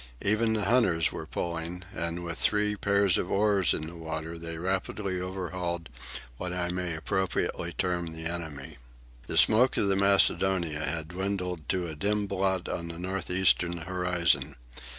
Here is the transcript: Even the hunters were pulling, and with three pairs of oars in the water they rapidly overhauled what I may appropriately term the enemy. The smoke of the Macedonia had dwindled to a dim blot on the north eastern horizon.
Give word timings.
Even 0.23 0.53
the 0.53 0.65
hunters 0.65 1.11
were 1.11 1.27
pulling, 1.27 1.83
and 1.93 2.23
with 2.25 2.39
three 2.39 2.75
pairs 2.75 3.19
of 3.19 3.29
oars 3.29 3.71
in 3.71 3.85
the 3.85 3.95
water 3.95 4.39
they 4.39 4.57
rapidly 4.57 5.21
overhauled 5.21 5.89
what 6.37 6.51
I 6.51 6.69
may 6.71 6.95
appropriately 6.95 7.73
term 7.73 8.07
the 8.07 8.25
enemy. 8.25 8.77
The 9.27 9.37
smoke 9.37 9.77
of 9.77 9.89
the 9.89 9.95
Macedonia 9.95 10.83
had 10.83 11.09
dwindled 11.09 11.69
to 11.69 11.87
a 11.87 11.93
dim 11.95 12.25
blot 12.25 12.67
on 12.67 12.87
the 12.87 12.97
north 12.97 13.29
eastern 13.29 13.77
horizon. 13.77 14.55